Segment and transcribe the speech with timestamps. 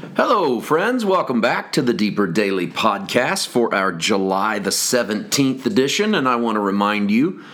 [0.00, 1.04] Hello, friends.
[1.04, 6.14] Welcome back to the Deeper Daily Podcast for our July the 17th edition.
[6.14, 7.44] And I want to remind you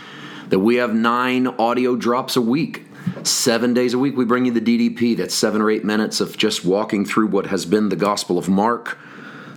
[0.50, 2.86] that we have nine audio drops a week.
[3.24, 5.16] Seven days a week, we bring you the DDP.
[5.16, 8.48] That's seven or eight minutes of just walking through what has been the Gospel of
[8.48, 8.96] Mark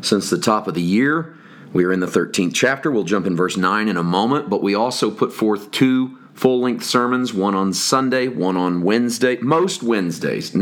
[0.01, 1.37] since the top of the year.
[1.71, 2.89] We are in the 13th chapter.
[2.89, 6.61] We'll jump in verse 9 in a moment, but we also put forth two full
[6.61, 9.37] length sermons one on Sunday, one on Wednesday.
[9.41, 10.55] Most Wednesdays,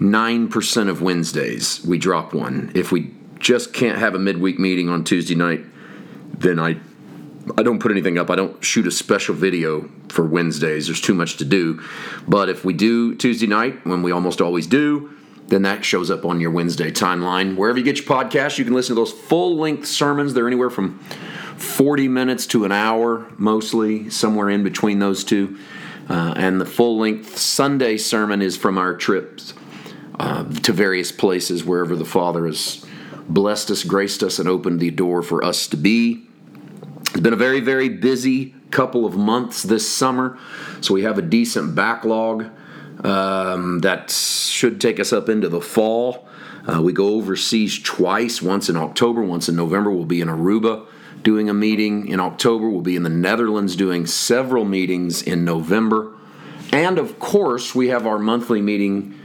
[0.00, 2.72] 99% of Wednesdays, we drop one.
[2.74, 5.64] If we just can't have a midweek meeting on Tuesday night,
[6.38, 6.78] then I
[7.56, 8.30] I don't put anything up.
[8.30, 10.86] I don't shoot a special video for Wednesdays.
[10.86, 11.82] There's too much to do.
[12.28, 15.10] But if we do Tuesday night, when we almost always do,
[15.48, 17.56] then that shows up on your Wednesday timeline.
[17.56, 20.32] Wherever you get your podcast, you can listen to those full length sermons.
[20.34, 20.98] They're anywhere from
[21.56, 25.58] 40 minutes to an hour, mostly, somewhere in between those two.
[26.08, 29.54] Uh, and the full length Sunday sermon is from our trips
[30.20, 32.84] uh, to various places wherever the Father has
[33.26, 36.26] blessed us, graced us, and opened the door for us to be.
[37.00, 40.38] It's been a very, very busy couple of months this summer,
[40.82, 42.50] so we have a decent backlog
[43.02, 46.28] um, that should take us up into the fall.
[46.66, 49.90] Uh, we go overseas twice, once in October, once in November.
[49.90, 50.86] We'll be in Aruba
[51.22, 52.68] doing a meeting in October.
[52.68, 56.12] We'll be in the Netherlands doing several meetings in November.
[56.74, 59.18] And of course, we have our monthly meeting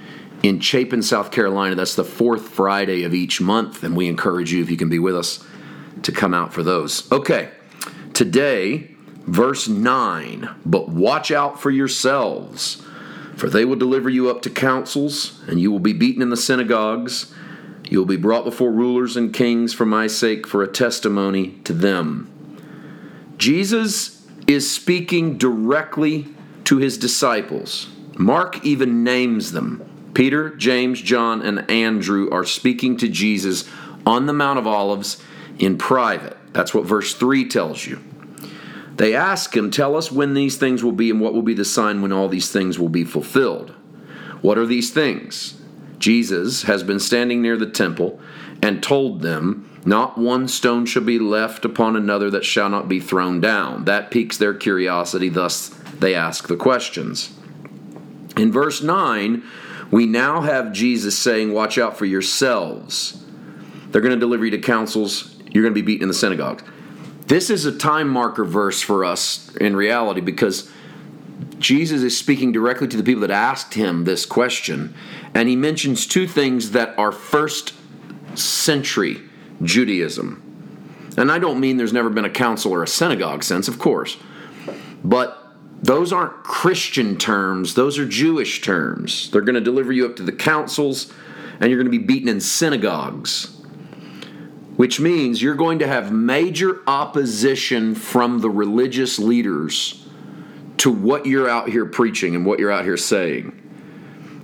[0.48, 1.76] in Chapin, South Carolina.
[1.76, 5.00] That's the fourth Friday of each month, and we encourage you, if you can be
[5.00, 5.46] with us,
[6.04, 7.12] to come out for those.
[7.12, 7.52] Okay,
[8.14, 8.96] today,
[9.28, 12.82] verse 9 But watch out for yourselves
[13.36, 16.38] for they will deliver you up to councils, and you will be beaten in the
[16.38, 17.34] synagogues.
[17.90, 21.74] You will be brought before rulers and kings for my sake, for a testimony to
[21.74, 22.32] them.
[23.38, 26.28] Jesus is speaking directly
[26.64, 27.90] to his disciples.
[28.18, 29.84] Mark even names them.
[30.16, 33.70] Peter, James, John, and Andrew are speaking to Jesus
[34.06, 35.22] on the Mount of Olives
[35.60, 36.38] in private.
[36.54, 38.02] That's what verse 3 tells you.
[38.96, 41.66] They ask him, Tell us when these things will be and what will be the
[41.66, 43.74] sign when all these things will be fulfilled.
[44.42, 45.62] What are these things?
[46.00, 48.20] Jesus has been standing near the temple
[48.62, 53.02] and told them, Not one stone shall be left upon another that shall not be
[53.02, 53.84] thrown down.
[53.84, 57.34] That piques their curiosity, thus they ask the questions.
[58.38, 59.44] In verse 9,
[59.92, 63.24] we now have Jesus saying, Watch out for yourselves.
[63.90, 66.64] They're going to deliver you to councils, you're going to be beaten in the synagogues.
[67.28, 70.70] This is a time marker verse for us in reality because
[71.60, 74.94] Jesus is speaking directly to the people that asked him this question,
[75.34, 77.74] and he mentions two things that are first
[78.36, 79.22] century
[79.64, 80.42] Judaism.
[81.18, 84.18] And I don't mean there's never been a council or a synagogue since, of course,
[85.04, 85.45] but
[85.86, 89.30] those aren't Christian terms, those are Jewish terms.
[89.32, 91.14] They're going to deliver you up to the councils,
[91.60, 93.56] and you're going to be beaten in synagogues
[94.76, 100.06] which means you're going to have major opposition from the religious leaders
[100.78, 103.62] to what you're out here preaching and what you're out here saying.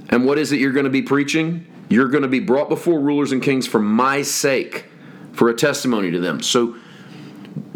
[0.10, 1.66] And what is it you're going to be preaching?
[1.90, 4.86] You're going to be brought before rulers and kings for my sake,
[5.34, 6.42] for a testimony to them.
[6.42, 6.78] So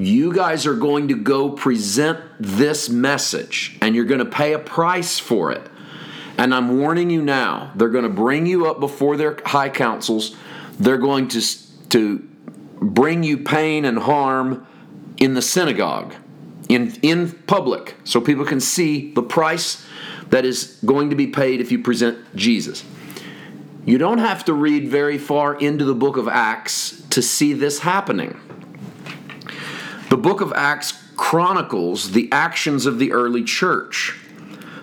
[0.06, 4.60] you guys are going to go present this message and you're going to pay a
[4.60, 5.70] price for it.
[6.38, 10.36] And I'm warning you now, they're going to bring you up before their high councils.
[10.80, 11.42] They're going to
[11.90, 12.20] to
[12.82, 14.68] bring you pain and harm
[15.18, 16.14] in the synagogue,
[16.68, 19.86] in, in public, so people can see the price
[20.30, 22.84] that is going to be paid if you present Jesus.
[23.86, 27.80] You don't have to read very far into the book of Acts to see this
[27.80, 28.40] happening.
[30.10, 34.20] The book of Acts chronicles the actions of the early church.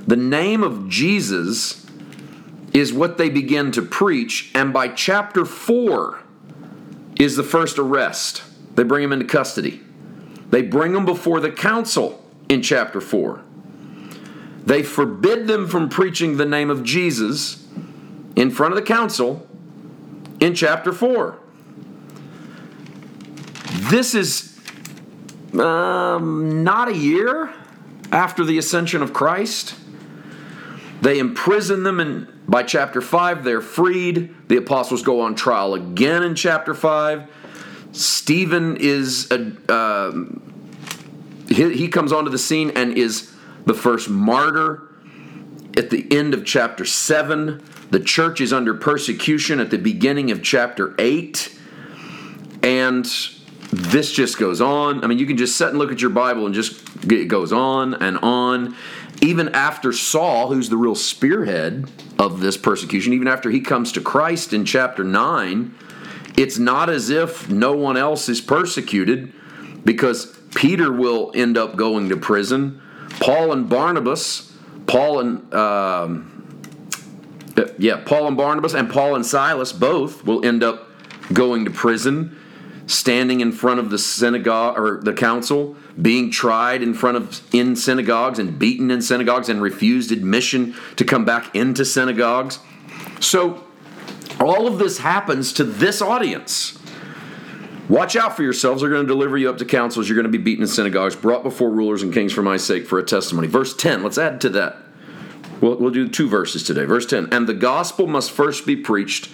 [0.07, 1.87] The name of Jesus
[2.73, 6.21] is what they begin to preach, and by chapter 4,
[7.19, 8.43] is the first arrest.
[8.75, 9.81] They bring him into custody.
[10.51, 13.43] They bring him before the council in chapter 4.
[14.65, 17.67] They forbid them from preaching the name of Jesus
[18.37, 19.47] in front of the council
[20.41, 21.39] in chapter 4.
[23.91, 24.52] This is
[25.59, 27.53] um, not a year
[28.11, 29.75] after the ascension of Christ.
[31.01, 34.35] They imprison them, and by chapter 5, they're freed.
[34.49, 37.29] The apostles go on trial again in chapter 5.
[37.93, 40.13] Stephen is, a, uh,
[41.49, 43.35] he, he comes onto the scene and is
[43.67, 44.89] the first martyr
[45.77, 47.63] at the end of chapter 7.
[47.91, 51.59] The church is under persecution at the beginning of chapter 8.
[52.63, 53.07] And
[53.93, 55.05] this just goes on.
[55.05, 57.53] I mean, you can just sit and look at your Bible and just it goes
[57.53, 58.75] on and on.
[59.21, 64.01] even after Saul, who's the real spearhead of this persecution, even after he comes to
[64.01, 65.75] Christ in chapter 9,
[66.37, 69.33] it's not as if no one else is persecuted
[69.85, 72.81] because Peter will end up going to prison.
[73.21, 74.53] Paul and Barnabas,
[74.87, 76.33] Paul and um,
[77.79, 80.89] yeah, Paul and Barnabas and Paul and Silas both will end up
[81.33, 82.39] going to prison,
[82.87, 87.77] standing in front of the synagogue or the council, being tried in front of in
[87.77, 92.59] synagogues and beaten in synagogues and refused admission to come back into synagogues.
[93.21, 93.65] So
[94.41, 96.79] all of this happens to this audience.
[97.89, 98.81] Watch out for yourselves.
[98.81, 100.09] They're going to deliver you up to councils.
[100.09, 102.87] You're going to be beaten in synagogues, brought before rulers and kings for my sake
[102.87, 103.49] for a testimony.
[103.49, 104.79] Verse 10, let's add to that.
[105.61, 106.85] We'll, we'll do two verses today.
[106.85, 109.31] Verse 10 And the gospel must first be preached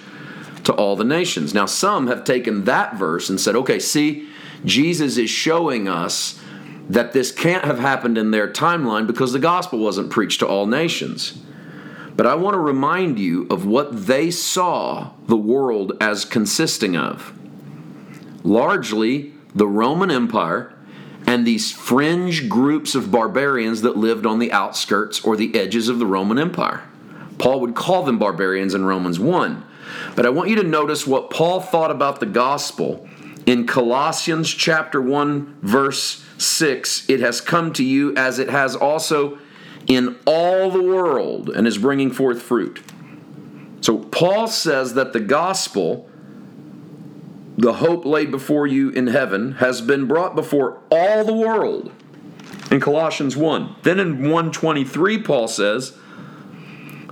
[0.68, 1.54] to all the nations.
[1.54, 4.28] Now, some have taken that verse and said, okay, see,
[4.66, 6.38] Jesus is showing us
[6.90, 10.66] that this can't have happened in their timeline because the gospel wasn't preached to all
[10.66, 11.40] nations.
[12.16, 17.32] But I want to remind you of what they saw the world as consisting of.
[18.44, 20.74] Largely, the Roman Empire
[21.26, 25.98] and these fringe groups of barbarians that lived on the outskirts or the edges of
[25.98, 26.82] the Roman Empire.
[27.38, 29.64] Paul would call them barbarians in Romans 1.
[30.14, 33.08] But I want you to notice what Paul thought about the gospel
[33.46, 37.08] in Colossians chapter 1 verse 6.
[37.08, 39.38] It has come to you as it has also
[39.86, 42.82] in all the world and is bringing forth fruit.
[43.80, 46.08] So Paul says that the gospel
[47.56, 51.90] the hope laid before you in heaven has been brought before all the world
[52.70, 53.74] in Colossians 1.
[53.82, 55.98] Then in 123 Paul says,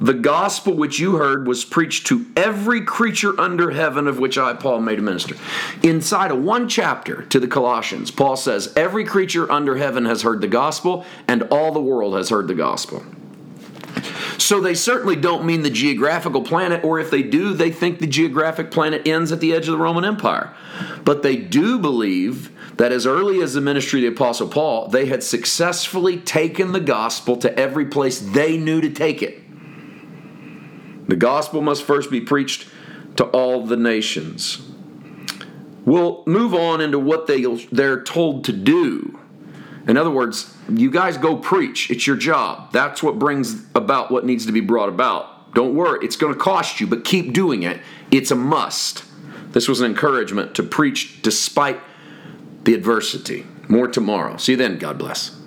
[0.01, 4.53] the gospel which you heard was preached to every creature under heaven of which I
[4.55, 5.37] Paul made a minister.
[5.83, 10.41] Inside of one chapter to the Colossians, Paul says every creature under heaven has heard
[10.41, 13.05] the gospel and all the world has heard the gospel.
[14.39, 18.07] So they certainly don't mean the geographical planet, or if they do, they think the
[18.07, 20.55] geographic planet ends at the edge of the Roman Empire.
[21.05, 25.07] But they do believe that as early as the ministry of the Apostle Paul, they
[25.07, 29.46] had successfully taken the gospel to every place they knew to take it.
[31.09, 32.69] The gospel must first be preached
[33.17, 34.61] to all the nations.
[35.85, 39.19] We'll move on into what they, they're told to do.
[39.87, 41.91] In other words, you guys go preach.
[41.91, 42.73] It's your job.
[42.73, 45.55] That's what brings about what needs to be brought about.
[45.55, 47.81] Don't worry, it's going to cost you, but keep doing it.
[48.11, 49.05] It's a must.
[49.53, 51.81] This was an encouragement to preach despite
[52.65, 53.47] the adversity.
[53.69, 54.37] More tomorrow.
[54.37, 54.79] See you then.
[54.79, 55.41] God bless.